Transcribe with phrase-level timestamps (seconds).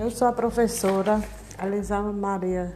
[0.00, 1.20] Eu sou a professora
[1.62, 2.72] Elisama Maria.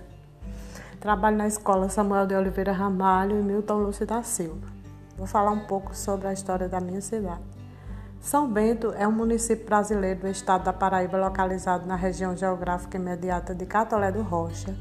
[1.00, 4.68] Trabalho na escola Samuel de Oliveira Ramalho e Milton Lúcio da Silva.
[5.16, 7.40] Vou falar um pouco sobre a história da minha cidade.
[8.20, 13.54] São Bento é um município brasileiro do estado da Paraíba, localizado na região geográfica imediata
[13.54, 14.76] de Catolé do Rocha.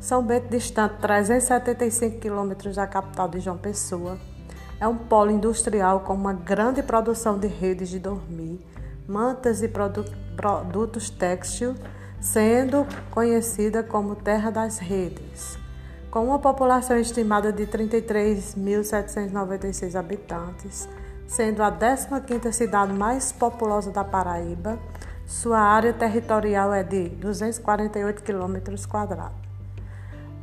[0.00, 4.18] São Bento, distante 375 quilômetros da capital de João Pessoa,
[4.80, 8.58] é um polo industrial com uma grande produção de redes de dormir,
[9.06, 10.04] mantas e produ
[10.36, 11.74] produtos têxtil,
[12.20, 15.58] sendo conhecida como Terra das Redes.
[16.10, 20.88] Com uma população estimada de 33.796 habitantes,
[21.26, 24.78] sendo a 15ª cidade mais populosa da Paraíba,
[25.26, 29.34] sua área territorial é de 248 quilômetros quadrados.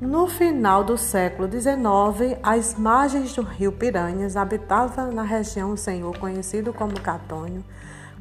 [0.02, 6.18] No final do século XIX, às margens do rio Piranhas, habitava na região um senhor
[6.18, 7.64] conhecido como Catônio,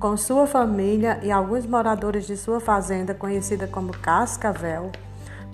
[0.02, 4.91] com sua família e alguns moradores de sua fazenda conhecida como Cascavel.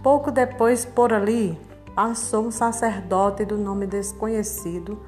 [0.03, 1.61] Pouco depois, por ali,
[1.95, 4.99] passou um sacerdote do nome desconhecido,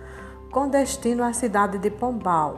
[0.53, 2.55] com destino à cidade de Pombal,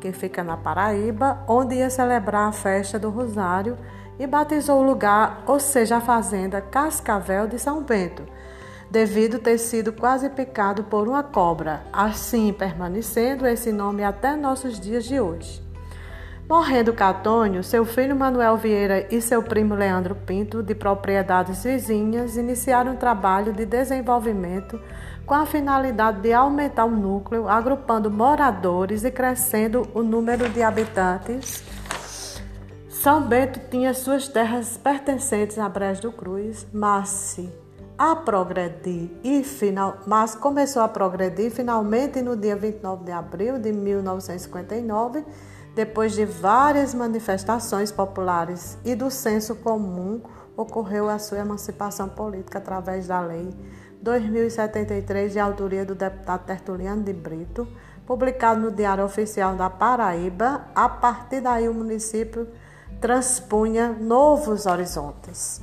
[0.00, 3.76] que fica na Paraíba, onde ia celebrar a festa do Rosário
[4.18, 8.22] e batizou o lugar, ou seja, a fazenda Cascavel de São Bento,
[8.90, 15.04] devido ter sido quase picado por uma cobra, assim permanecendo esse nome até nossos dias
[15.04, 15.71] de hoje.
[16.48, 22.92] Morrendo Catônio, seu filho Manuel Vieira e seu primo Leandro Pinto, de propriedades vizinhas, iniciaram
[22.92, 24.78] um trabalho de desenvolvimento
[25.24, 31.62] com a finalidade de aumentar o núcleo, agrupando moradores e crescendo o número de habitantes.
[32.88, 37.52] São Bento tinha suas terras pertencentes a Brejo do Cruz, mas se
[37.96, 43.72] a progredir e final, mas começou a progredir finalmente no dia 29 de abril de
[43.72, 45.24] 1959,
[45.74, 50.20] depois de várias manifestações populares e do senso comum,
[50.56, 53.48] ocorreu a sua emancipação política através da lei
[54.02, 57.66] 2073 de autoria do deputado Tertuliano de Brito,
[58.04, 60.66] publicado no Diário Oficial da Paraíba.
[60.74, 62.48] A partir daí o município
[63.00, 65.62] transpunha novos horizontes.